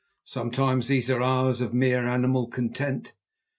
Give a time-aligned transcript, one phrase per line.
[0.25, 3.13] Sometimes these are hours of mere animal content.